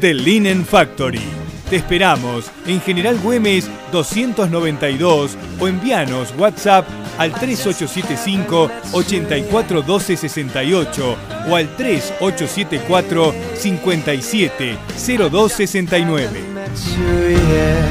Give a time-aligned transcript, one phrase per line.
[0.00, 1.20] The Linen Factory.
[1.68, 6.84] Te esperamos en General Güemes 292 o envíanos WhatsApp
[7.18, 11.16] al 3875 841268
[11.48, 16.28] o al 3874 570269.
[16.74, 17.86] Sure, yeah.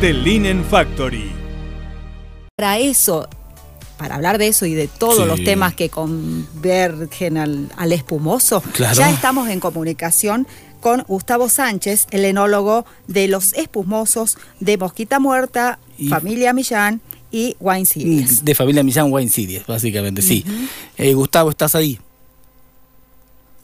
[0.00, 1.32] The Linen Factory.
[2.56, 3.28] Para eso,
[3.96, 5.26] para hablar de eso y de todos Sí.
[5.26, 8.94] los temas que convergen al, al espumoso, Claro.
[8.96, 10.46] ya estamos en comunicación
[10.80, 17.00] con Gustavo Sánchez, el enólogo de los espumosos de Mosquita Muerta, Y- Familia Millán
[17.30, 18.44] y Wine Series.
[18.44, 20.44] De familia Millán Wine Series, básicamente, sí.
[20.96, 21.98] Eh, Gustavo, ¿estás ahí?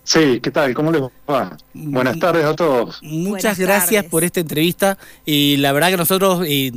[0.05, 0.73] Sí, ¿qué tal?
[0.73, 1.57] ¿Cómo les va?
[1.75, 3.01] Buenas tardes a todos.
[3.03, 4.11] Muchas Buenas gracias tardes.
[4.11, 4.99] por esta entrevista.
[5.25, 6.71] Y la verdad que nosotros eh,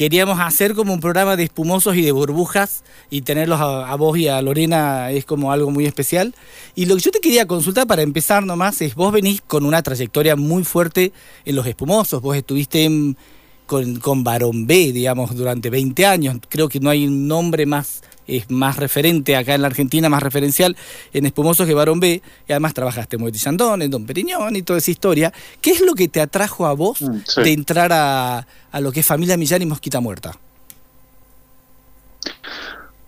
[0.00, 4.28] queríamos hacer como un programa de espumosos y de burbujas y tenerlos a, vos y
[4.28, 6.34] a Lorena es como algo muy especial.
[6.74, 9.82] Y lo que yo te quería consultar para empezar nomás es, vos venís con una
[9.82, 11.12] trayectoria muy fuerte
[11.44, 12.22] en los espumosos.
[12.22, 13.18] Vos estuviste en-
[13.66, 16.38] con, con Barón B, digamos, durante 20 años.
[16.48, 18.00] Creo que no hay un nombre más,
[18.36, 20.76] es más referente acá en la Argentina, más referencial
[21.12, 22.22] en espumosos que Barón B.
[22.48, 25.32] Y además trabajaste en Moët Chandon, en Don Periñón y toda esa historia.
[25.60, 27.42] ¿Qué es lo que te atrajo a vos Mm, sí.
[27.42, 30.32] de entrar a, a lo que es Familia Millán y Mosquita Muerta?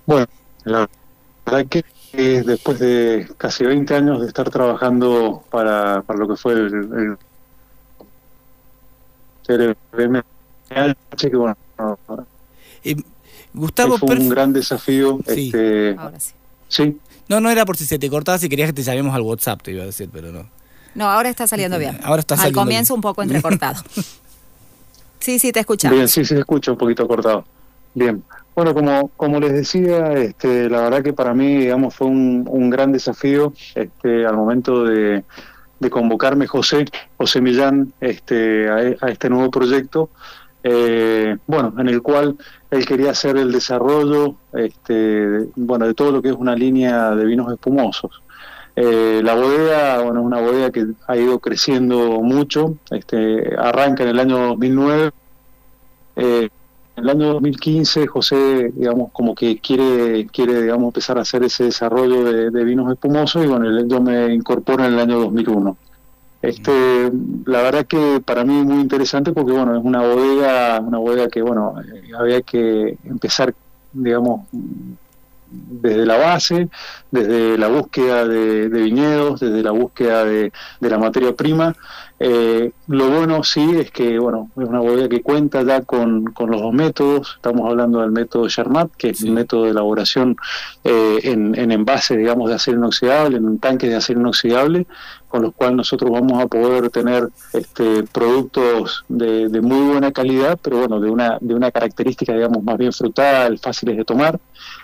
[0.06, 0.27] Bueno,
[0.65, 0.88] la
[1.47, 1.84] verdad que
[2.15, 6.66] eh, después de casi 20 años de estar trabajando para, para lo que fue el,
[6.75, 7.16] el,
[9.49, 11.56] el BMH, que bueno,
[12.84, 12.97] Eh,
[13.54, 15.18] Gustavo, fue un gran desafío.
[15.26, 15.46] Sí.
[15.46, 16.32] Este, Ahora sí.
[16.68, 16.98] sí,
[17.28, 19.62] no, no era por si se te cortaba, si querías que te llamemos al WhatsApp,
[19.62, 20.48] te iba a decir, pero no.
[20.94, 21.98] No, ahora está saliendo bien.
[22.02, 22.98] Ahora está Al saliendo comienzo bien.
[22.98, 23.82] un poco entrecortado.
[25.18, 25.96] sí, sí, te escuchamos.
[25.96, 27.44] Bien, sí, sí, se escucha un poquito cortado.
[27.94, 28.22] Bien.
[28.54, 32.68] Bueno, como, como les decía, este, la verdad que para mí, digamos, fue un, un
[32.68, 35.24] gran desafío este, al momento de,
[35.80, 36.84] de convocarme José,
[37.16, 40.10] José Millán, este, a, a este nuevo proyecto,
[40.64, 42.36] eh, bueno, en el cual
[42.70, 47.24] él quería hacer el desarrollo, este, bueno, de todo lo que es una línea de
[47.24, 48.22] vinos espumosos.
[48.74, 54.10] Eh, la bodega, bueno, es una bodega que ha ido creciendo mucho, este, arranca en
[54.10, 55.10] el año 2009,
[56.16, 56.48] eh,
[56.96, 61.64] en el año 2015 José, digamos, como que quiere, quiere digamos, empezar a hacer ese
[61.64, 65.76] desarrollo de, vinos espumosos y bueno, yo me incorporo en el año 2001.
[66.42, 67.12] Este,
[67.47, 71.41] la verdad que para mí muy interesante porque bueno, es una bodega, una bodega que
[71.41, 73.54] bueno, eh, había que empezar,
[73.92, 74.47] digamos,
[75.48, 76.69] desde la base,
[77.12, 81.76] desde la búsqueda de, viñedos, desde la búsqueda de la materia prima.
[82.25, 86.53] Eh, lo bueno sí es que bueno es una bodega que cuenta ya con, con
[86.53, 87.33] los dos métodos.
[87.34, 89.27] Estamos hablando del método Charmat, que es Sí.
[89.27, 90.37] el método de elaboración
[90.84, 94.87] eh, en, en envase, digamos, de acero inoxidable, en un tanque de acero inoxidable,
[95.28, 100.59] con los cuales nosotros vamos a poder tener este, productos de, de muy buena calidad,
[100.62, 104.39] pero bueno, de una, de una característica, digamos, más bien frutal, fáciles de tomar.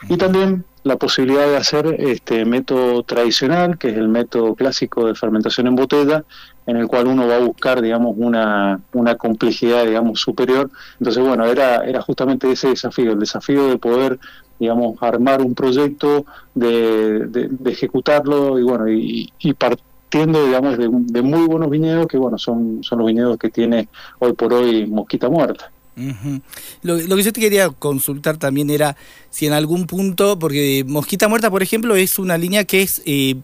[0.08, 5.14] Y también la posibilidad de hacer este método tradicional, que es el método clásico de
[5.14, 6.24] fermentación en botella,
[6.66, 10.70] en el cual uno va a buscar, digamos, una, una complejidad, digamos, superior.
[10.98, 14.18] Entonces, bueno, era, era justamente ese desafío, el desafío de poder,
[14.58, 21.46] digamos, armar un proyecto, de, ejecutarlo y, bueno, y, y partiendo, digamos, de, de muy
[21.46, 23.88] buenos viñedos, que, bueno, son, son los viñedos que tiene
[24.18, 25.70] hoy por hoy Mosquita Muerta.
[25.98, 26.40] Ujú.
[26.82, 28.96] lo, lo que yo te quería consultar también era
[29.30, 33.34] si en algún punto, porque Mosquita Muerta, por ejemplo, es una línea que es, eh,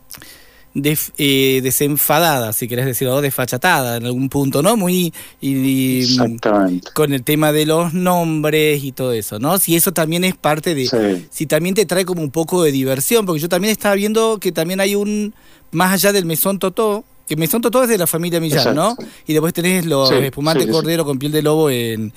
[0.75, 4.77] def- eh, desenfadada, si querés decirlo, desfachatada en algún punto, ¿no?
[4.77, 6.91] Muy y- y, Exactamente.
[6.95, 9.59] con el tema de los nombres y todo eso, ¿no?
[9.59, 11.27] Si eso también es parte de, Sí.
[11.31, 14.51] si también te trae como un poco de diversión, porque yo también estaba viendo que
[14.53, 15.35] también hay un,
[15.71, 18.97] más allá del mesón totó, que mesón totó es de la familia Millán, ¿no?
[19.27, 20.81] Y después tenés los Sí, espumantes sí, sí, sí.
[20.81, 22.13] cordero con piel de lobo en,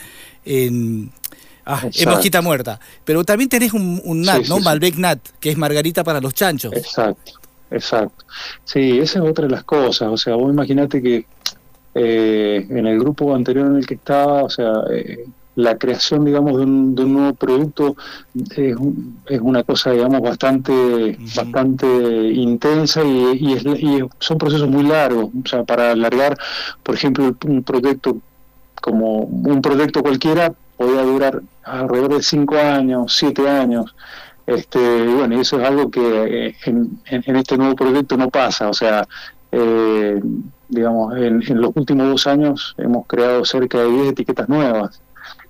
[0.45, 1.12] en,
[1.65, 2.80] ah, mosquita muerta.
[3.06, 4.56] Pero también tenés un, un nat, Sí, ¿no?
[4.56, 4.65] sí, sí.
[4.65, 6.74] Malbec nat, que es margarita para los chanchos.
[6.74, 7.33] Exacto,
[7.71, 8.25] exacto.
[8.65, 10.09] Sí, esa es otra de las cosas.
[10.12, 11.25] O sea, vos imaginate que
[11.95, 15.25] eh, en el grupo anterior en el que estaba, o sea, eh,
[15.57, 17.95] la creación, digamos, de un, de un nuevo producto
[18.56, 18.75] es,
[19.25, 21.88] es una cosa, digamos, bastante, bastante
[22.33, 25.25] intensa y, y es- y son procesos muy largos.
[25.44, 26.38] O sea, para alargar,
[26.83, 28.18] por ejemplo, un proyecto
[28.81, 33.95] como un proyecto cualquiera podía durar alrededor de cinco años, siete años.
[34.45, 38.30] Este, y bueno, eso es algo que eh, en, en- en este nuevo proyecto no
[38.30, 38.69] pasa.
[38.69, 39.07] O sea,
[39.51, 40.21] eh,
[40.69, 45.01] digamos, en, en los últimos dos años hemos creado cerca de 10 etiquetas nuevas.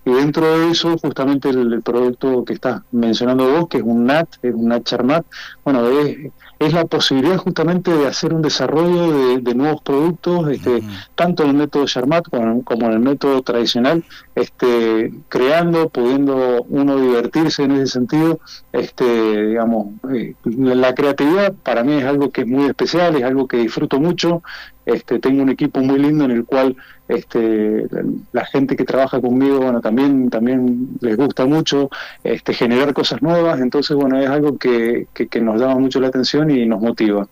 [0.08, 4.06] Y dentro de eso, justamente el, el producto que estás mencionando vos, que es un
[4.06, 5.26] NAT, es un NAT Charmat,
[5.66, 10.82] bueno, es, es la posibilidad justamente de hacer un desarrollo de, de nuevos productos, este,
[11.16, 16.96] tanto en el método Charmat como, como en el método tradicional, este, creando, pudiendo uno
[16.96, 18.40] divertirse en ese sentido,
[18.72, 23.24] este, digamos, eh, la, la creatividad para mí es algo que es muy especial, es
[23.24, 24.42] algo que disfruto mucho,
[24.86, 26.78] este, tengo un equipo muy lindo en el cual
[27.08, 31.90] este, la, la gente que trabaja conmigo, bueno, también, también les gusta mucho
[32.24, 36.08] este, generar cosas nuevas, entonces, bueno, es algo que, que, que nos llama mucho la
[36.08, 37.28] atención y nos motiva.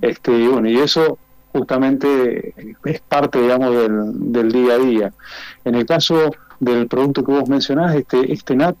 [0.00, 1.18] Este, y bueno, y eso
[1.52, 2.54] justamente
[2.84, 5.12] es parte, digamos, del, del día a día.
[5.64, 8.76] En el caso del producto que vos mencionás, este, este NAT,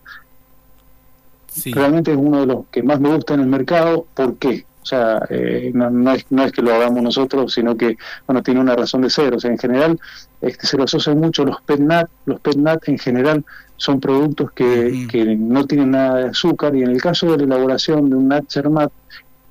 [1.48, 1.70] Sí.
[1.70, 4.06] realmente es uno de los que más me gusta en el mercado.
[4.14, 4.64] ¿Por qué?
[4.82, 7.96] O sea, eh, no, no es, no es que lo hagamos nosotros, sino que,
[8.26, 9.32] bueno, tiene una razón de ser.
[9.34, 9.98] O sea, en general,
[10.40, 12.08] este, se lo asocian mucho los PETNAT.
[12.26, 13.44] Los PETNAT en general
[13.76, 17.44] son productos que, que no tienen nada de azúcar y en el caso de la
[17.54, 18.44] elaboración de un NAT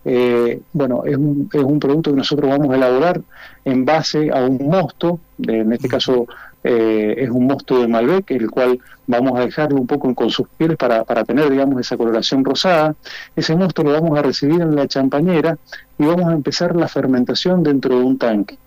[0.03, 3.21] eh, bueno, es un, es un producto que nosotros vamos a elaborar
[3.65, 6.25] en base a un mosto, de- en este caso
[6.63, 10.47] eh, es un mosto de Malbec, el cual vamos a dejarlo un poco con sus
[10.57, 12.95] pieles para, para tener, digamos, esa coloración rosada.
[13.35, 15.57] Ese mosto lo vamos a recibir en la champañera
[15.97, 18.57] y vamos a empezar la fermentación dentro de un tanque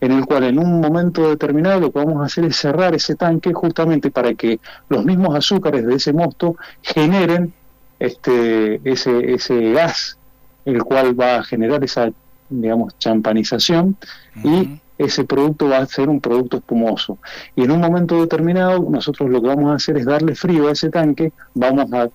[0.00, 3.14] en el cual en un momento determinado lo que vamos a hacer es cerrar ese
[3.14, 7.54] tanque justamente para que los mismos azúcares de ese mosto generen
[7.98, 10.18] este ese ese gas
[10.66, 12.10] el cual va a generar esa
[12.50, 13.96] digamos champanización
[14.44, 17.18] y ese producto va a ser un producto espumoso
[17.54, 20.72] y en un momento determinado nosotros lo que vamos a hacer es darle frío a
[20.72, 22.08] ese tanque vamos a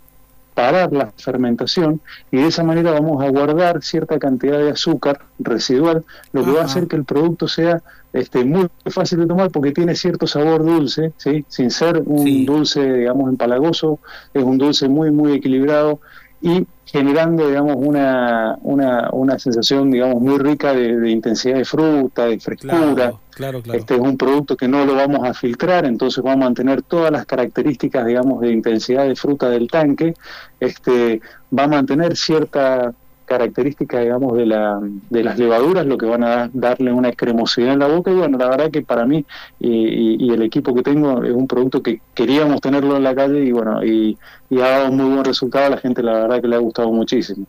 [0.54, 6.04] parar la fermentación y de esa manera vamos a guardar cierta cantidad de azúcar residual,
[6.34, 7.82] lo que va a hacer que el producto sea
[8.12, 11.46] este, muy fácil de tomar porque tiene cierto sabor dulce, ¿sí?
[11.48, 12.46] sin ser un Sí.
[12.46, 14.00] dulce, digamos, empalagoso,
[14.34, 16.02] es un dulce muy, muy equilibrado
[16.42, 22.26] y generando, digamos, una, una, una sensación, digamos, muy rica de, de intensidad de fruta,
[22.26, 22.94] de frescura.
[22.96, 23.80] Claro, claro, claro.
[23.80, 27.12] Este es un producto que no lo vamos a filtrar, entonces vamos a mantener todas
[27.12, 30.16] las características, digamos, de intensidad de fruta del tanque.
[30.60, 31.22] Este
[31.58, 32.94] va a mantener cierta
[33.32, 34.80] característica, digamos, de, la,
[35.10, 38.12] de las levaduras, lo que van a da- darle una cremosidad en la boca.
[38.12, 39.24] Y bueno, la verdad que para mí
[39.60, 43.16] y, y- y el equipo que tengo es un producto que queríamos tenerlo en la
[43.16, 44.18] calle y bueno, y,
[44.50, 45.66] y ha dado un muy buen resultado.
[45.66, 47.46] A la gente, la verdad que le ha gustado muchísimo.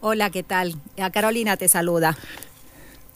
[0.00, 0.74] Hola, ¿qué tal?
[1.00, 2.16] A Carolina te saluda.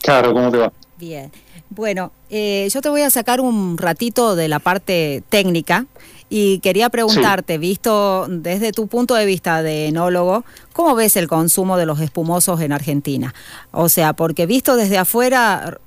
[0.02, 0.72] Claro, ¿cómo te va?
[0.98, 1.30] Bien.
[1.70, 5.86] Bueno, eh, yo te voy a sacar un ratito de la parte técnica
[6.34, 11.76] y quería preguntarte, visto desde tu punto de vista de enólogo, ¿cómo ves el consumo
[11.76, 13.34] de los espumosos en Argentina?
[13.70, 15.78] O sea, porque visto desde afuera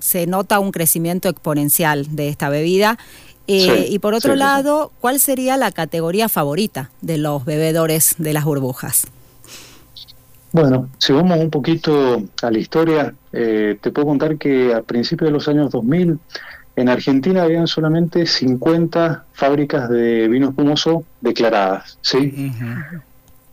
[0.00, 2.98] se nota un crecimiento exponencial de esta bebida.
[3.46, 4.38] Eh, Sí, y por otro sí.
[4.38, 9.06] lado, ¿cuál sería la categoría favorita de los bebedores de las burbujas?
[10.52, 15.28] Bueno, si vamos un poquito a la historia, eh, te puedo contar que a principios
[15.28, 16.18] de los años 2000
[16.76, 22.16] en Argentina habían solamente 50 fábricas de vino espumoso declaradas, ¿sí?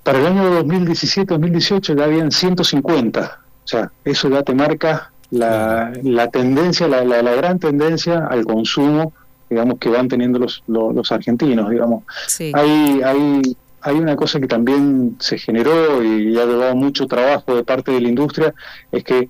[0.03, 6.27] Para el año 2017-2018 ya habían 150, o sea, eso ya te marca la, la
[6.29, 9.13] tendencia, la, la- la gran tendencia al consumo,
[9.49, 12.03] digamos, que van teniendo los, los, los argentinos, digamos.
[12.27, 12.51] Sí.
[12.55, 13.41] Hay, hay,
[13.81, 18.01] hay una cosa que también se generó y ha llevado mucho trabajo de parte de
[18.01, 18.53] la industria,
[18.91, 19.29] es que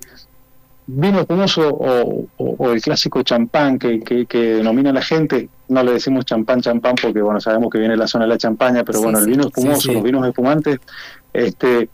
[0.94, 5.84] vino espumoso o, o- o el clásico champán que, que, que denomina la gente, no
[5.84, 8.84] le decimos champán, champán, porque bueno, sabemos que viene de la zona de la champaña,
[8.84, 9.94] pero Sí, bueno, el vino espumoso, Sí, sí.
[9.94, 10.80] los vinos espumantes,
[11.34, 11.90] este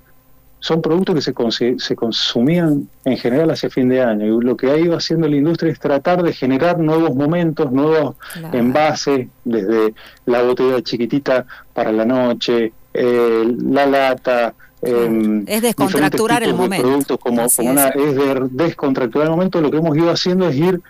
[0.60, 4.25] son productos que se, se consumían en general hacia fin de año.
[4.25, 8.16] Y lo que ha ido haciendo la industria es tratar de generar nuevos momentos, nuevos
[8.34, 8.58] Claro.
[8.58, 9.94] envases, desde
[10.25, 14.56] la botella chiquitita para la noche, eh, la lata.
[14.88, 16.88] Em, Es descontracturar el de momento.
[16.88, 17.96] productos como, una, es.
[17.96, 19.62] es de descontracturar el momento.
[19.62, 20.82] Lo que hemos ido haciendo es ir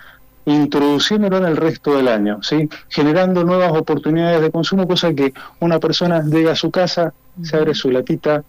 [0.47, 2.69] introduciéndolo en el resto del año, ¿sí?
[2.87, 7.13] generando nuevas oportunidades de consumo, cosa que una persona llega a su casa,
[7.43, 8.43] se abre su latita,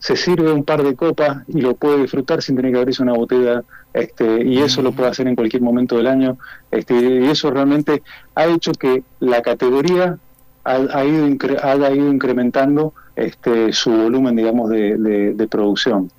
[0.00, 3.12] se sirve un par de copas y lo puede disfrutar sin tener que abrirse una
[3.12, 6.38] botella, este, y eso lo puede hacer en cualquier momento del año,
[6.72, 8.02] este, y eso realmente
[8.34, 10.18] ha hecho que la categoría
[10.64, 11.28] ha, ha ido
[11.62, 16.10] haya ido incrementando este, su volumen, digamos, de, de- de producción.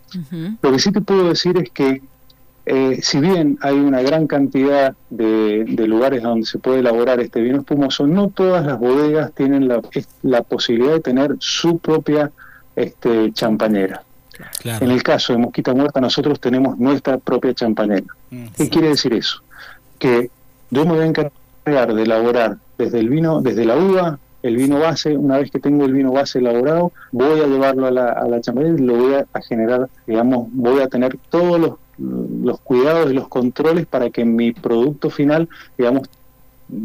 [0.62, 2.02] Lo que sí te puedo decir es que
[2.66, 7.42] eh, si bien hay una gran cantidad de, de lugares donde se puede elaborar este
[7.42, 12.32] vino espumoso, no todas las bodegas tienen la, posibilidad de tener su propia
[12.76, 14.04] este, champañera.
[14.60, 14.86] Claro.
[14.86, 18.06] En el caso de Mosquita Muerta, nosotros tenemos nuestra propia champañera.
[18.30, 18.46] Mm.
[18.56, 19.42] ¿Qué quiere decir eso?
[19.98, 20.30] Que
[20.70, 24.80] yo me voy a encargar de elaborar desde el vino, desde la uva, el vino
[24.80, 28.28] base, una vez que tengo el vino base elaborado, voy a llevarlo a la, a
[28.28, 32.60] la champañera y lo voy a, a generar, digamos, voy a tener todos los, los
[32.62, 36.08] cuidados y los controles para que mi producto final, digamos,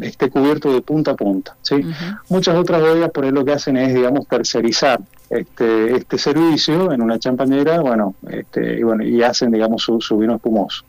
[0.01, 1.55] esté cubierto de punta a punta.
[1.61, 1.81] ¿sí?
[2.29, 7.01] Muchas otras bodegas por ahí lo que hacen es, digamos, tercerizar este, este servicio en
[7.01, 10.83] una champañera, bueno, este, y bueno, y hacen, digamos, su, su vino espumoso.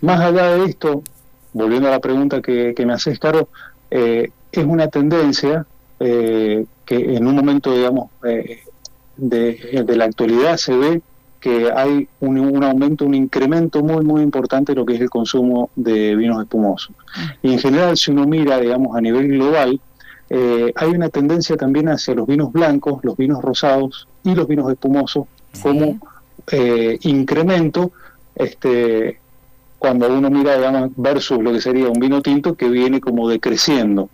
[0.00, 1.02] Más allá de esto,
[1.52, 3.48] volviendo a la pregunta que, que me haces, Caro,
[3.90, 5.66] eh, es una tendencia
[6.00, 8.60] eh, que en un momento, digamos, eh,
[9.16, 11.02] de, de la actualidad se ve
[11.40, 15.10] que hay un, un aumento, un incremento muy, muy importante de lo que es el
[15.10, 16.94] consumo de vinos espumosos.
[17.42, 19.80] Y en general, si uno mira, digamos, a nivel global,
[20.30, 24.70] eh, hay una tendencia también hacia los vinos blancos, los vinos rosados y los vinos
[24.70, 25.26] espumosos
[25.62, 25.98] como
[26.50, 27.92] eh, incremento
[28.34, 29.18] este,
[29.78, 34.10] cuando uno mira, digamos, versus lo que sería un vino tinto que viene como decreciendo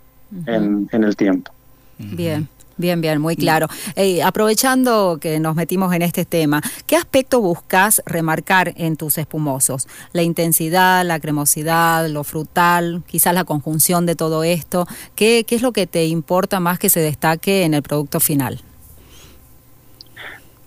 [0.47, 1.53] en, en el tiempo.
[1.99, 2.49] Bien.
[2.77, 3.69] Bien, bien, muy claro.
[3.95, 9.87] Eh, aprovechando que nos metimos en este tema, ¿qué aspecto buscas remarcar en tus espumosos?
[10.13, 14.89] La intensidad, la cremosidad, lo frutal, quizás la conjunción de todo esto.
[15.15, 18.61] ¿Qué, qué es lo que te importa más que se destaque en el producto final?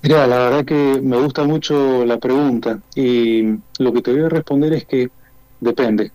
[0.01, 3.41] Mira, la verdad que me gusta mucho la pregunta y
[3.79, 5.09] lo que te voy a responder es que
[5.59, 6.11] depende,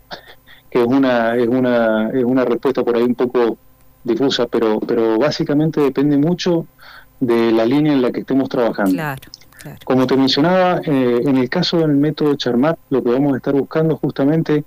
[0.73, 3.59] que es una es una es una respuesta por ahí un poco
[4.03, 6.67] difusa, pero pero básicamente depende mucho
[7.21, 8.93] de la línea en la que estemos trabajando.
[8.93, 9.21] Claro,
[9.61, 9.79] claro.
[9.85, 13.53] Como te mencionaba, eh, en el caso del método Charmat, lo que vamos a estar
[13.53, 14.65] buscando justamente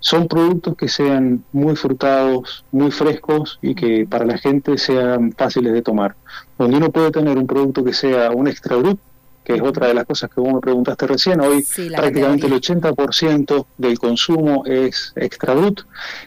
[0.00, 5.74] son productos que sean muy frutados, muy frescos y que para la gente sean fáciles
[5.74, 6.16] de tomar.
[6.58, 8.98] Donde uno puede tener un producto que sea un extra brut,
[9.46, 12.52] que es otra de las cosas que vos me preguntaste recién, hoy Sí, prácticamente el
[12.54, 15.82] 80% del consumo es extra brut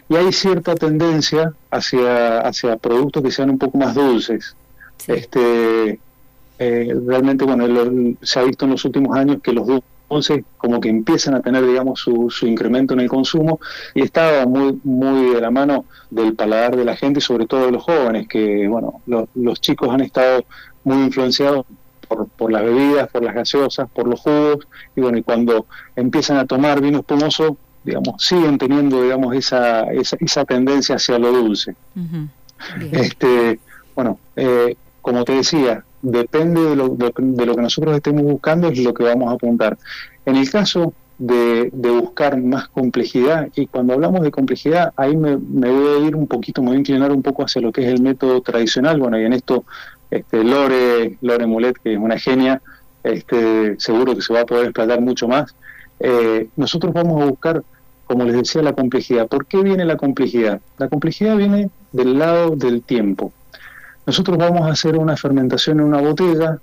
[0.08, 4.56] y hay cierta tendencia hacia, hacia productos que sean un poco más dulces.
[4.96, 5.12] Sí.
[5.12, 6.00] Este,
[6.58, 9.66] eh, realmente, bueno, lo- se ha visto en los últimos años que los
[10.08, 13.60] dulces como que empiezan a tener, digamos, su, su incremento en el consumo
[13.94, 17.72] y estaba muy, muy de la mano del paladar de la gente, sobre todo de
[17.72, 20.42] los jóvenes, que, bueno, lo- los chicos han estado
[20.84, 21.66] muy influenciados
[22.10, 26.38] por, por las bebidas, por las gaseosas, por los jugos, y bueno, y cuando empiezan
[26.38, 31.76] a tomar vino espumoso, digamos, siguen teniendo, digamos, esa, esa, esa tendencia hacia lo dulce.
[32.90, 33.60] Este,
[33.94, 38.68] bueno, eh, como te decía, depende de lo, de, de lo que nosotros estemos buscando,
[38.68, 39.78] es lo que vamos a apuntar.
[40.26, 45.70] En el caso de, buscar más complejidad, y cuando hablamos de complejidad, ahí me, me
[45.70, 47.88] voy a ir un poquito, me voy a inclinar un poco hacia lo que es
[47.88, 48.98] el método tradicional.
[48.98, 49.64] Bueno, y en esto,
[50.10, 52.62] este, Lore, Lore Mulet, que es una genia,
[53.04, 55.54] este, seguro que se va a poder explotar mucho más.
[56.00, 57.62] Eh, nosotros vamos a buscar,
[58.06, 59.28] como les decía, la complejidad.
[59.28, 60.60] ¿Por qué viene la complejidad?
[60.78, 63.32] La complejidad viene del lado del tiempo.
[64.06, 66.58] Nosotros vamos a hacer una fermentación en una botella,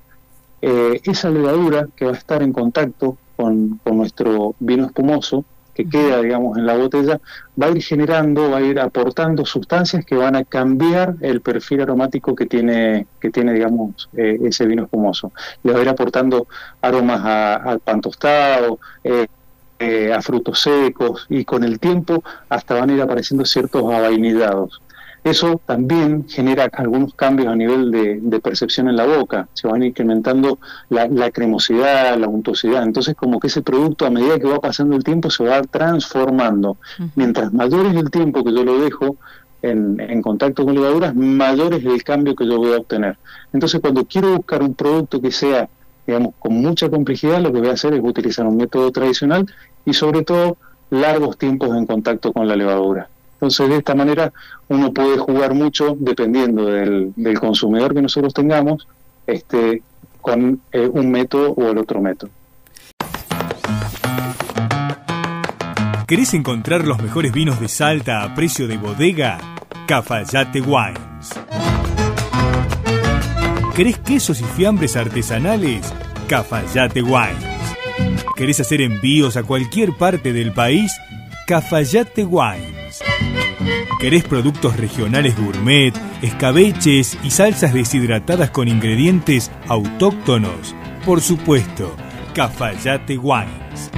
[0.63, 5.87] eh, esa levadura que va a estar en contacto con, con nuestro vino espumoso, que
[5.87, 7.21] queda, digamos, en la botella,
[7.61, 11.81] va a ir generando, va a ir aportando sustancias que van a cambiar el perfil
[11.81, 15.31] aromático que tiene, que tiene digamos, eh, ese vino espumoso.
[15.63, 16.47] Le va a ir aportando
[16.81, 19.27] aromas a- al pan tostado, eh,
[19.79, 24.81] eh, a frutos secos, y con el tiempo hasta van a ir apareciendo ciertos avainillados.
[25.29, 29.83] Eso también genera algunos cambios a nivel de, de percepción en la boca, se van
[29.83, 30.57] incrementando
[30.89, 34.95] la, la cremosidad, la untuosidad, entonces como que ese producto a medida que va pasando
[34.95, 36.77] el tiempo se va transformando.
[37.15, 39.17] Mientras mayor es el tiempo que yo lo dejo
[39.61, 43.17] en, en contacto con levaduras, mayor es el cambio que yo voy a obtener.
[43.51, 45.67] Entonces cuando quiero buscar un producto que sea
[46.05, 49.45] digamos, con mucha complejidad, lo que voy a hacer es utilizar un método tradicional
[49.83, 50.55] y sobre todo
[50.89, 53.09] largos tiempos en contacto con la levadura.
[53.37, 54.33] Entonces, de esta manera,
[54.67, 58.87] uno puede jugar mucho dependiendo del, consumidor que nosotros tengamos,
[59.27, 59.83] este,
[60.21, 62.31] con eh, un método o el otro método.
[66.07, 69.37] ¿Querés encontrar los mejores vinos de Salta a precio de bodega?
[69.87, 71.29] Cafayate Wines.
[73.75, 75.93] ¿Querés quesos y fiambres artesanales?
[76.27, 77.45] Cafayate Wines.
[78.35, 80.91] ¿Querés hacer envíos a cualquier parte del país?
[81.45, 82.76] Cafayate Wines.
[83.99, 90.75] ¿Querés productos regionales gourmet, escabeches y salsas deshidratadas con ingredientes autóctonos?
[91.03, 91.95] Por supuesto,
[92.35, 93.89] Cafayate Wines.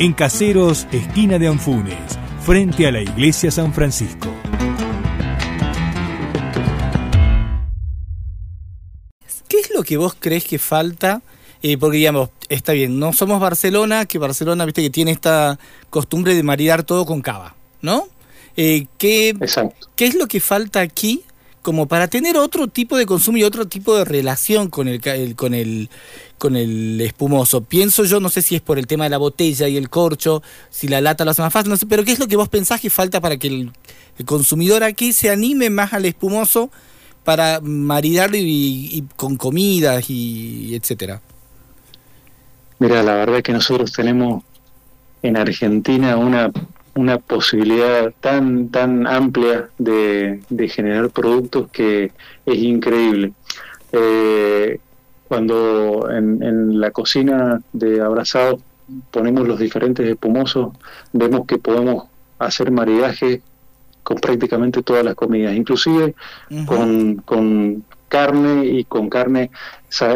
[0.00, 4.34] En Caseros, esquina de Anfunes, frente a la iglesia San Francisco.
[9.46, 11.22] ¿Qué es lo que vos crees que falta?
[11.62, 15.56] Eh, porque digamos, está bien, no somos Barcelona, que Barcelona, viste, que tiene esta
[15.88, 18.08] costumbre de maridar todo con cava, ¿no?
[18.60, 19.86] Eh, ¿qué, Exacto.
[19.94, 21.22] ¿Qué es lo que falta aquí
[21.62, 25.00] como para tener otro tipo de consumo y otro tipo de relación con el,
[25.36, 25.88] con el
[26.38, 27.60] con el espumoso?
[27.60, 30.42] Pienso yo, no sé si es por el tema de la botella y el corcho,
[30.70, 32.48] si la lata lo hace más fácil, no sé, pero ¿qué es lo que vos
[32.48, 33.70] pensás que falta para que el,
[34.18, 36.68] el consumidor aquí se anime más al espumoso
[37.22, 38.42] para maridarlo y,
[38.92, 41.20] y con comidas y etcétera?
[42.80, 44.42] Mira, la verdad que nosotros tenemos
[45.22, 46.50] en Argentina una,
[46.98, 52.10] una posibilidad tan, tan amplia de, de generar productos que
[52.44, 53.32] es increíble.
[53.92, 54.80] Eh,
[55.28, 58.58] cuando en, en la cocina de Abrazado
[59.10, 60.72] ponemos los diferentes espumosos,
[61.12, 62.06] vemos que podemos
[62.38, 63.42] hacer maridaje
[64.02, 66.14] con prácticamente todas las comidas, inclusive
[66.66, 69.50] con, con carne y con carne,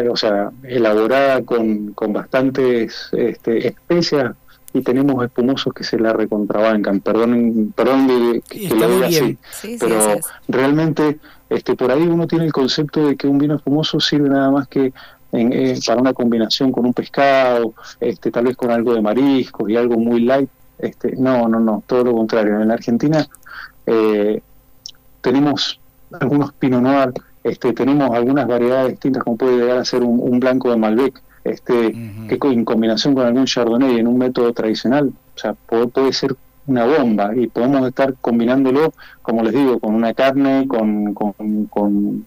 [0.09, 4.35] o sea, elaborada con, con bastantes este, especias
[4.73, 6.99] y tenemos espumosos que se la recontrabancan.
[6.99, 11.91] Perdón, perdón de- que, que lo diga así, Sí, sí, pero sí, realmente este, por
[11.91, 14.91] ahí uno tiene el concepto de que un vino espumoso sirve nada más que
[15.31, 19.69] en- eh, para una combinación con un pescado, este, tal vez con algo de mariscos
[19.69, 20.49] y algo muy light.
[20.79, 22.59] Este, no, no, no, todo lo contrario.
[22.59, 23.25] En la Argentina
[23.85, 24.41] eh,
[25.21, 25.79] tenemos
[26.19, 30.39] algunos Pinot Noir, este, tenemos algunas variedades distintas, como puede llegar a ser un, un
[30.39, 31.91] blanco de Malbec, este,
[32.27, 36.35] que en combinación con algún Chardonnay en un método tradicional, o sea, puede, puede ser
[36.65, 42.25] una bomba y podemos estar combinándolo, como les digo, con una carne, con, con, con,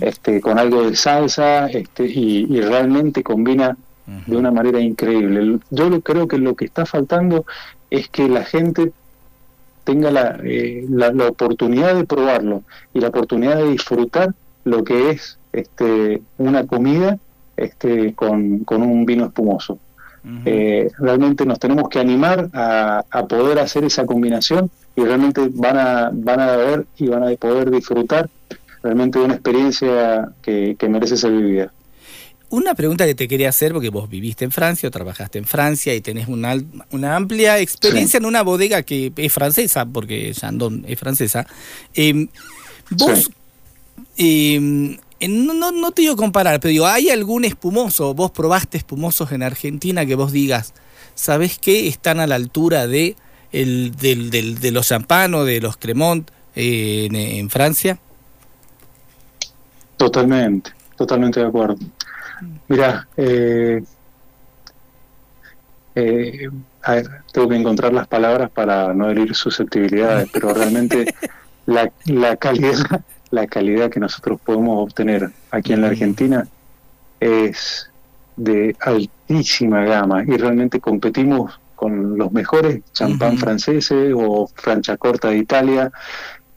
[0.00, 3.76] este, con algo de salsa, este, y, y realmente combina
[4.26, 5.58] de una manera increíble.
[5.70, 7.44] Yo lo- creo que lo que está faltando
[7.90, 8.92] es que la gente
[9.84, 15.10] tenga la, eh, la, la oportunidad de probarlo y la oportunidad de disfrutar lo que
[15.10, 17.18] es este, una comida
[17.56, 19.78] este, con, con un vino espumoso.
[20.44, 25.78] Eh, realmente nos tenemos que animar a, a poder hacer esa combinación y realmente van
[25.78, 28.28] a, van a ver y van a poder disfrutar
[28.82, 31.72] realmente de una experiencia que, que merece ser vivida.
[32.48, 35.94] Una pregunta que te quería hacer, porque vos viviste en Francia o trabajaste en Francia
[35.94, 36.56] y tenés una,
[36.90, 41.46] una amplia experiencia en una bodega que es francesa, porque Chandon es francesa.
[41.94, 42.28] Eh,
[42.90, 43.30] vos,
[44.16, 48.14] eh, no, no- no te digo comparar, pero digo, ¿hay algún espumoso?
[48.14, 50.74] Vos probaste espumosos en Argentina que vos digas,
[51.14, 51.88] ¿sabés qué?
[51.88, 53.16] Están a la altura de,
[53.52, 57.98] el, del, del- de los champán o de los cremont eh, en, en Francia.
[59.96, 61.76] Totalmente, totalmente de acuerdo.
[62.68, 63.82] Mira, eh,
[65.94, 66.48] eh,
[66.82, 71.14] a ver, tengo que encontrar las palabras para no herir susceptibilidades, pero realmente
[71.66, 73.00] la, la calidad,
[73.30, 76.46] la calidad que nosotros podemos obtener aquí en la Argentina
[77.20, 77.90] es
[78.36, 85.90] de altísima gama y realmente competimos con los mejores champán franceses o Franciacorta de Italia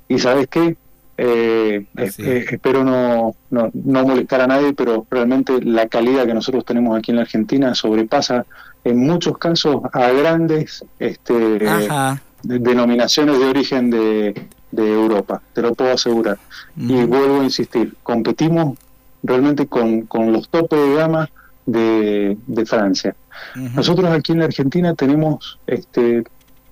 [0.08, 0.76] y sabes qué
[1.22, 2.24] Eh, es- Sí.
[2.26, 6.98] eh, espero no, no, no molestar a nadie, pero realmente la calidad que nosotros tenemos
[6.98, 8.46] aquí en la Argentina sobrepasa
[8.86, 12.22] en muchos casos a grandes este, Ajá.
[12.44, 16.38] De- denominaciones de origen de, de Europa, te lo puedo asegurar.
[16.78, 18.78] Y vuelvo a insistir, competimos
[19.24, 21.30] realmente con, con los topes de gama
[21.66, 23.16] de, de Francia.
[23.56, 26.24] Nosotros aquí en la Argentina tenemos este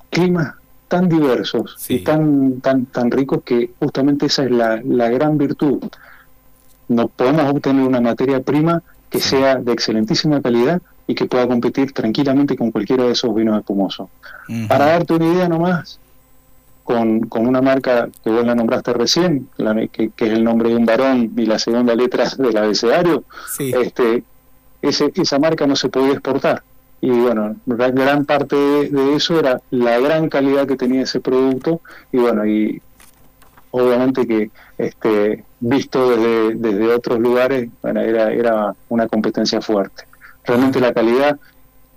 [0.10, 0.54] climas
[0.88, 1.96] tan diversos Sí.
[1.96, 5.80] y tan, tan, tan ricos que justamente esa es la, la gran virtud.
[6.88, 11.93] No podemos obtener una materia prima que sea de excelentísima calidad y que pueda competir
[11.93, 14.10] tranquilamente con cualquiera de esos vinos espumosos.
[14.67, 16.00] Para darte una idea nomás,
[16.84, 20.70] con, con una marca que vos la nombraste recién, la- que, que es el nombre
[20.70, 23.24] de un varón y la segunda letra del abecedario,
[23.56, 23.72] Sí.
[23.76, 24.24] este,
[24.82, 26.62] ese, esa marca no se podía exportar.
[27.00, 31.20] Y bueno, gran, gran parte de, de eso era la gran calidad que tenía ese
[31.20, 32.82] producto y bueno, y
[33.72, 40.04] obviamente que este, visto desde, desde otros lugares, bueno, era, era una competencia fuerte.
[40.48, 41.38] Realmente la calidad,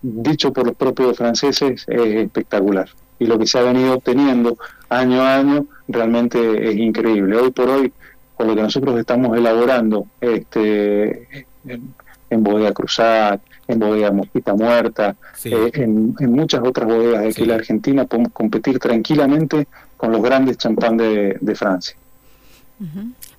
[0.03, 2.89] dicho por los propios franceses, es espectacular.
[3.19, 4.57] Y lo que se ha venido obteniendo
[4.89, 7.37] año a año realmente es increíble.
[7.37, 7.93] Hoy por hoy,
[8.35, 11.95] con lo que nosotros estamos elaborando este, en,
[12.31, 15.51] en Bodega Cruzat, en Bodega Mosquita Muerta, Sí.
[15.53, 17.43] eh, en, en muchas otras bodegas de aquí Sí.
[17.43, 21.95] en la Argentina, podemos competir tranquilamente con los grandes champán de, de Francia.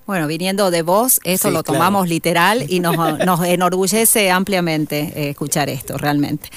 [0.07, 1.77] Bueno, viniendo de vos, eso Sí, lo claro.
[1.79, 6.49] tomamos literal y nos, nos enorgullece ampliamente eh, escuchar esto, realmente.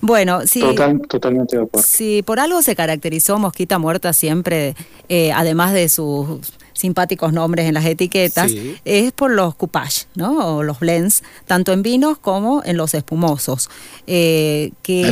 [0.00, 0.60] Bueno, sí.
[0.60, 1.86] Total, totalmente de acuerdo.
[1.88, 4.74] Si por algo se caracterizó Mosquita Muerta siempre,
[5.08, 8.76] eh, además de sus simpáticos nombres en las etiquetas, Sí.
[8.84, 10.56] es por los coupage, ¿no?
[10.56, 13.70] O los blends, tanto en vinos como en los espumosos,
[14.06, 15.10] eh, que,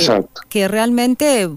[0.49, 1.49] que realmente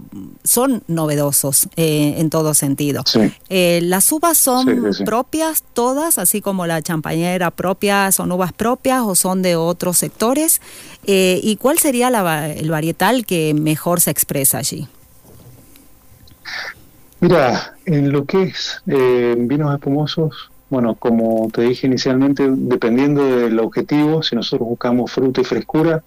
[0.44, 3.02] son novedosos eh, en todo sentido.
[3.06, 3.32] Sí.
[3.48, 9.02] Eh, ¿Las uvas son Sí, propias todas, así como la champañera propia, son uvas propias
[9.04, 10.60] o son de otros sectores?
[11.04, 14.86] ¿Y cuál sería la el varietal que mejor se expresa allí?
[17.22, 23.60] Mira, en lo que es eh, vinos espumosos, bueno, como te dije inicialmente, dependiendo del
[23.60, 26.02] objetivo, si nosotros buscamos fruta y frescura,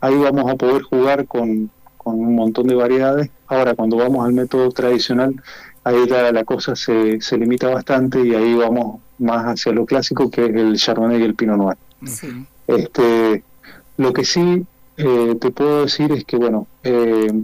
[0.00, 3.30] ahí vamos a poder jugar con, con un montón de variedades.
[3.48, 5.42] Ahora, cuando vamos al método tradicional,
[5.82, 10.30] ahí ya la cosa se, se limita bastante y ahí vamos más hacia lo clásico,
[10.30, 11.78] que es el Chardonnay y el Pinot Noir.
[12.04, 12.46] Sí.
[12.68, 13.42] Este,
[13.96, 14.64] lo que sí
[14.98, 17.42] eh, te puedo decir es que, bueno, eh,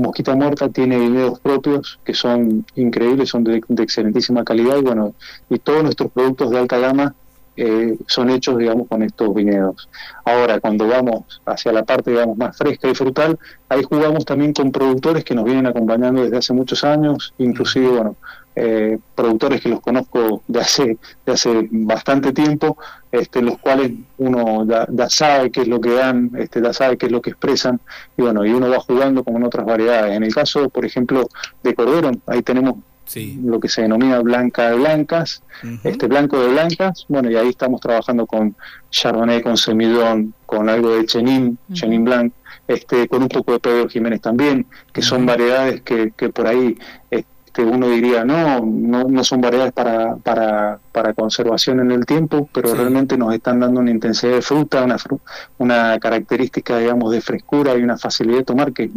[0.00, 5.14] Mosquita Muerta tiene viñedos propios que son increíbles, son de, de excelentísima calidad y, bueno,
[5.48, 7.14] y todos nuestros productos de alta gama
[7.62, 9.90] eh, son hechos, digamos, con estos viñedos.
[10.24, 14.72] Ahora, cuando vamos hacia la parte, digamos, más fresca y frutal, ahí jugamos también con
[14.72, 18.16] productores que nos vienen acompañando desde hace muchos años, inclusive, bueno,
[18.56, 22.78] eh, productores que los conozco de hace, de hace bastante tiempo,
[23.12, 26.96] este, los cuales uno ya, ya sabe qué es lo que dan, este, ya sabe
[26.96, 27.78] qué es lo que expresan,
[28.16, 30.16] y bueno, y uno va jugando con otras variedades.
[30.16, 31.28] En el caso, por ejemplo,
[31.62, 32.76] de Cordero, ahí tenemos
[33.10, 33.40] Sí.
[33.44, 35.42] lo que se denomina blanca de blancas,
[35.82, 38.54] este blanco de blancas, bueno, y ahí estamos trabajando con
[38.90, 41.58] Chardonnay, con Semillon, con algo de Chenin.
[41.72, 42.32] Chenin Blanc,
[42.68, 46.78] este, con un poco de Pedro Jiménez también, que son variedades que, que por ahí
[47.10, 52.48] este, uno diría, no, no, no son variedades para, para, para conservación en el tiempo,
[52.52, 52.76] pero Sí.
[52.76, 55.18] realmente nos están dando una intensidad de fruta, una, fru-
[55.58, 58.88] una característica, digamos, de frescura y una facilidad de tomar que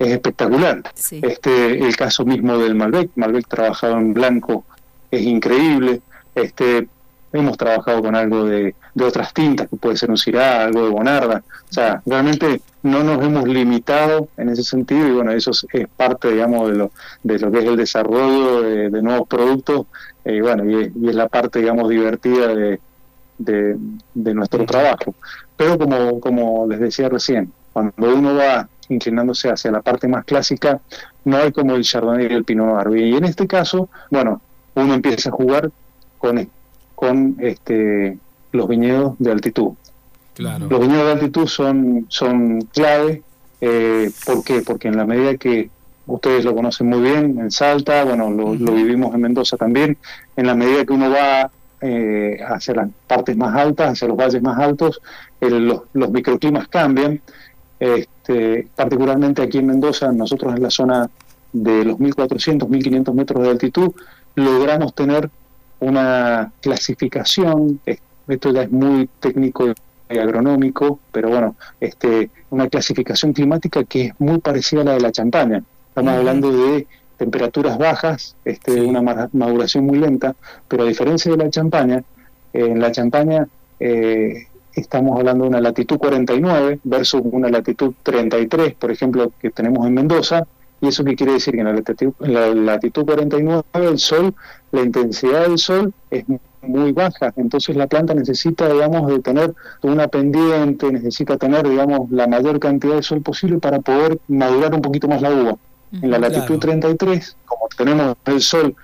[0.00, 0.82] es espectacular.
[0.94, 1.20] Sí.
[1.22, 4.64] Este, el caso mismo del Malbec, Malbec trabajado en blanco
[5.10, 6.00] es increíble.
[6.34, 6.88] Este,
[7.32, 10.90] hemos trabajado con algo de, de otras tintas, que puede ser un Syrah, algo de
[10.90, 11.42] Bonarda.
[11.68, 15.86] O sea, realmente no nos hemos limitado en ese sentido y bueno, eso es, es
[15.86, 19.86] parte, digamos, de lo, de lo que es el desarrollo de, de nuevos productos
[20.24, 22.80] eh, y bueno, y es, y es la parte, digamos, divertida de,
[23.36, 23.76] de,
[24.14, 25.14] de nuestro trabajo.
[25.58, 30.80] Pero como, como les decía recién, cuando uno va inclinándose hacia la parte más clásica,
[31.24, 33.00] no hay como el Chardonnay y el Pinot Noir.
[33.02, 34.40] Y en este caso, bueno,
[34.74, 35.70] uno empieza a jugar
[36.18, 36.48] con,
[36.94, 38.18] con este,
[38.52, 39.72] los viñedos de altitud.
[40.34, 40.66] Claro.
[40.68, 43.22] Los viñedos de altitud son, son clave.
[43.60, 44.62] Eh, ¿Por qué?
[44.62, 45.70] Porque en la medida que
[46.06, 49.96] ustedes lo conocen muy bien en Salta, bueno, lo, lo vivimos en Mendoza también,
[50.36, 51.50] en la medida que uno va
[51.82, 55.00] eh, hacia las partes más altas, hacia los valles más altos,
[55.40, 57.20] el- los, los microclimas cambian.
[57.80, 61.10] Este, particularmente aquí en Mendoza, nosotros en la zona
[61.52, 63.90] de los 1400, 1500 metros de altitud,
[64.36, 65.28] logramos tener
[65.80, 69.72] una clasificación, es- esto ya es muy técnico
[70.08, 75.00] y agronómico, pero bueno, este, una clasificación climática que es muy parecida a la de
[75.00, 75.62] la champaña.
[75.88, 78.80] Estamos hablando de temperaturas bajas, este, Sí.
[78.80, 80.34] una ma- maduración muy lenta,
[80.68, 82.02] pero a diferencia de la champaña,
[82.52, 83.46] en la champaña
[83.82, 89.86] eh, estamos hablando de una latitud 49 versus una latitud 33, por ejemplo, que tenemos
[89.86, 90.44] en Mendoza.
[90.82, 91.52] ¿Y eso qué quiere decir?
[91.54, 94.34] Que en la latitud, en la latitud 49 el sol,
[94.72, 96.24] la intensidad del sol es
[96.62, 102.26] muy baja, entonces la planta necesita, digamos, de tener una pendiente, necesita tener, digamos, la
[102.26, 105.56] mayor cantidad de sol posible para poder madurar un poquito más la uva.
[105.92, 106.34] En la Claro.
[106.34, 108.74] latitud 33, como tenemos el sol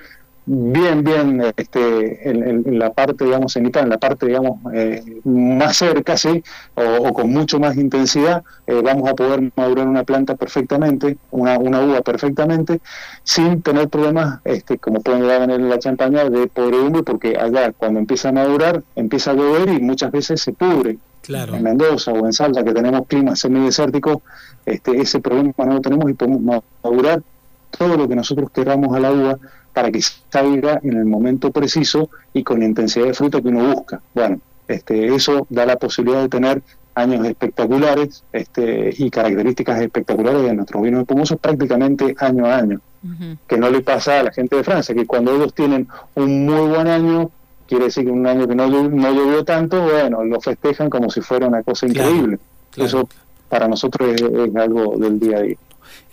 [0.47, 5.03] bien, bien este, en, en- en la parte, digamos, cenital, en la parte, digamos, eh,
[5.25, 6.43] más cerca, ¿sí?
[6.75, 11.59] O, o con mucho más intensidad, eh, vamos a poder madurar una planta perfectamente, una,
[11.59, 12.81] una uva perfectamente,
[13.25, 17.99] sin tener problemas, este, como pueden dar en la champaña, de podredumbre, porque allá cuando
[18.01, 20.99] empieza a madurar, empieza a beber y muchas veces se pudre.
[21.23, 21.57] Claro.
[21.57, 24.19] en Mendoza o en Salta, que tenemos climas semidesérticos,
[24.65, 27.21] este, ese problema no lo tenemos y podemos madurar
[27.77, 29.39] todo lo que nosotros queramos a la uva
[29.77, 33.75] para que salga en el momento preciso y con la intensidad de fruta que uno
[33.75, 34.01] busca.
[34.15, 36.63] Bueno, este, eso da la posibilidad de tener
[36.95, 42.81] años espectaculares este, y características espectaculares de nuestros vinos espumosos prácticamente año a año,
[43.47, 46.69] que no le pasa a la gente de Francia, que cuando ellos tienen un muy
[46.69, 47.31] buen año,
[47.69, 51.21] quiere decir que un año que no, no llovió tanto, bueno, lo festejan como si
[51.21, 52.39] fuera una cosa Claro, increíble.
[52.71, 52.89] claro.
[52.89, 53.09] Eso
[53.51, 55.57] para nosotros es, es algo del día a día.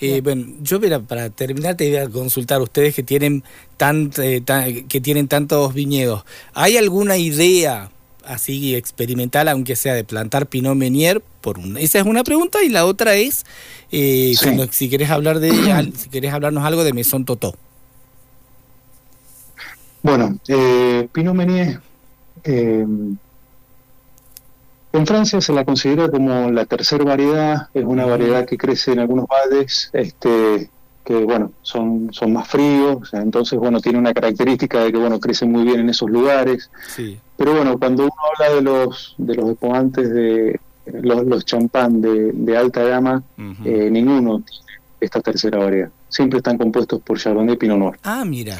[0.06, 3.44] Eh, bueno, yo mira, para terminar te voy a consultar ustedes que tienen
[3.78, 6.24] tan, eh, tan- que tienen tantos viñedos.
[6.54, 7.90] ¿Hay alguna idea
[8.26, 11.22] así experimental, aunque sea de plantar Pinot Meunier?
[11.42, 13.46] Por un- esa es una pregunta y la otra es
[13.92, 14.50] eh, Sí.
[14.58, 15.52] si, si querés hablar de,
[15.98, 17.56] si querés hablarnos algo de Maison Totó.
[20.02, 21.80] Bueno, eh, Pinot Meunier
[24.94, 29.00] en Francia se la considera como la tercera variedad, es una variedad que crece en
[29.00, 30.70] algunos valles, este,
[31.04, 35.46] que bueno, son, son más fríos, entonces bueno, tiene una característica de que bueno, crece
[35.46, 37.18] muy bien en esos lugares, Sí.
[37.36, 42.32] pero bueno, cuando uno habla de los de los espumantes de los, los champán de,
[42.34, 43.24] de alta gama,
[43.66, 44.64] eh, ninguno tiene
[45.02, 48.00] esta tercera variedad, siempre están compuestos por Chardonnay y Pinot Noir.
[48.04, 48.56] Ah, mira.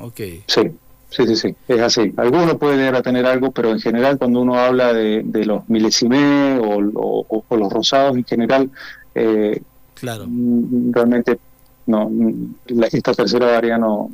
[0.00, 0.20] Ok.
[0.46, 0.70] Sí,
[1.14, 2.12] sí, sí, sí, es así.
[2.16, 5.68] Algunos pueden llegar a tener algo, pero en general cuando uno habla de, de los
[5.68, 8.70] milesimé o, o- o los rosados en general,
[9.14, 9.60] eh,
[9.94, 10.24] Claro.
[10.26, 11.38] mm, realmente
[11.86, 14.08] no, mm, la- esta tercera variedad no,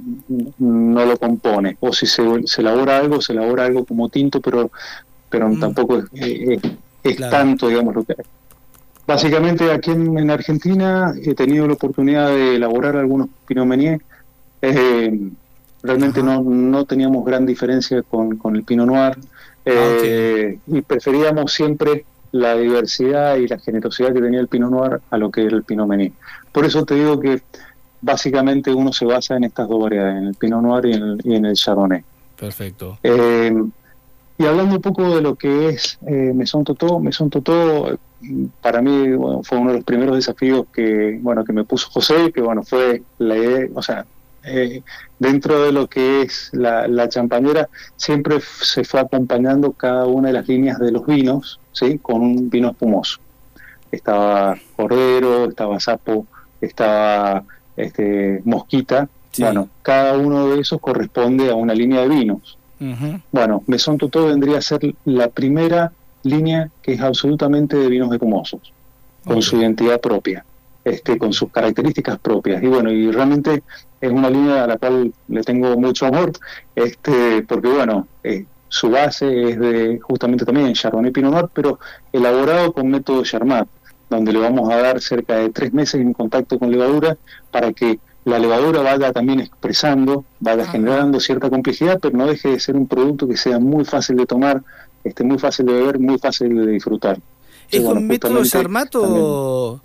[0.59, 1.77] no lo compone.
[1.81, 4.71] O si se, se elabora algo, se elabora algo como tinto, pero,
[5.31, 5.61] pero Mm.
[5.61, 6.61] tampoco es, es-
[7.05, 7.31] es Claro.
[7.37, 8.25] tanto, digamos, lo que hay.
[9.07, 14.01] Básicamente aquí en, en Argentina he tenido la oportunidad de elaborar algunos Pinot Meunier.
[14.61, 15.31] Eh,
[15.83, 19.19] realmente no, no teníamos gran diferencia con, con el Pinot Noir
[19.65, 25.19] eh, y preferíamos siempre la diversidad y la generosidad que tenía el Pinot Noir a
[25.19, 26.13] lo que era el Pinot Meunier.
[26.53, 27.43] Por eso te digo que
[28.01, 31.21] básicamente uno se basa en estas dos variedades, en el Pinot Noir y en el,
[31.25, 32.03] y en el Chardonnay.
[32.39, 32.99] Perfecto.
[33.03, 33.53] Eh,
[34.39, 36.33] y hablando un poco de lo que es eh,
[36.65, 37.99] Totó, Maison Totó
[38.61, 42.33] para mí bueno, fue uno de los primeros desafíos que bueno que me puso José,
[42.33, 44.07] que bueno fue la idea, o sea,
[44.51, 44.83] eh,
[45.19, 50.35] dentro de lo que es la, la champañera siempre se fue acompañando cada una de
[50.35, 53.19] las líneas de los vinos, sí, con un vino espumoso.
[53.91, 56.27] Estaba Cordero, estaba Sapo,
[56.61, 57.45] estaba
[57.77, 59.09] este, Mosquita.
[59.31, 59.43] Sí.
[59.43, 62.59] Bueno, cada uno de esos corresponde a una línea de vinos.
[63.33, 68.73] Bueno, Maison Totó vendría a ser la primera línea que es absolutamente de vinos espumosos,
[69.25, 70.45] con su identidad propia,
[70.89, 72.63] este, con sus características propias.
[72.63, 73.63] Y bueno, y realmente
[74.01, 76.33] es una línea a la cual le tengo mucho amor,
[76.75, 81.79] este, porque bueno, eh, su base es de justamente también Chardonnay Pinot Noir, pero
[82.13, 83.69] elaborado con método Charmat,
[84.09, 87.17] donde le vamos a dar cerca de tres meses en contacto con levadura
[87.51, 90.73] para que la levadura vaya también expresando, vaya Ajá.
[90.73, 94.27] generando cierta complejidad, pero no deje de ser un producto que sea muy fácil de
[94.27, 94.63] tomar,
[95.05, 97.19] este, muy fácil de beber, muy fácil de disfrutar.
[97.71, 99.81] ¿Es bueno, con método Charmat o...?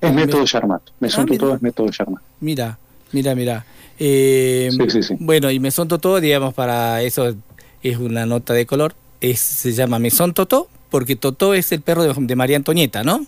[0.00, 2.22] Es Me- método Charmat, me Ah, todo es método Charmat.
[2.40, 2.78] Mira,
[3.12, 3.64] mira, mira.
[3.98, 5.16] Eh, Sí, sí, sí.
[5.18, 7.34] Bueno, y Mesón Totó, digamos, para eso
[7.82, 8.94] es una nota de color.
[9.20, 13.26] Es, se llama Mesón Totó porque Totó es el perro de, de María Antonieta, ¿no?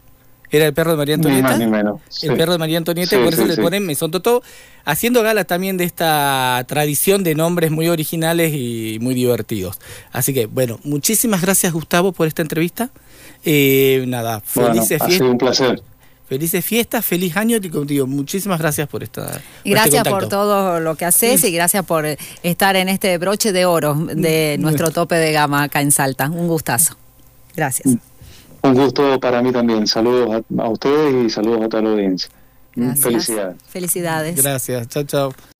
[0.53, 1.49] Era el perro de María Ni Antonieta.
[1.49, 2.01] más ni menos.
[2.23, 4.43] El perro de María Antonieta, y por eso le ponen Mesón Totó,
[4.85, 9.79] haciendo gala también de esta tradición de nombres muy originales y muy divertidos.
[10.13, 12.91] Así que, bueno, muchísimas gracias, Gustavo, por esta entrevista.
[13.45, 15.13] Eh, nada, Bueno, felices ha fiestas.
[15.19, 15.83] sido un placer.
[16.31, 19.27] Felices fiestas, feliz año y como digo, muchísimas gracias por esta.
[19.27, 22.07] por este gracias por todo lo que haces y gracias por
[22.45, 26.31] estar en este broche de oro de nuestro tope de gama acá en Salta.
[26.31, 26.97] Un gustazo.
[27.57, 27.97] Gracias.
[28.63, 29.89] Un gusto para mí también.
[29.89, 32.31] Saludos a, a ustedes y saludos a toda la audiencia.
[32.77, 33.03] Gracias.
[33.03, 33.57] Felicidades.
[33.69, 34.37] Felicidades.
[34.37, 35.60] Gracias, chao, chao.